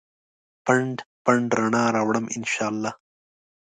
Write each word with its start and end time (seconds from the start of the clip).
پنډ، 0.65 0.95
پنډ 1.23 1.47
رڼا 1.59 1.83
راوړمه 1.95 2.29
ا 2.33 2.37
ن 2.41 2.43
شا 2.53 2.65
الله 2.71 2.91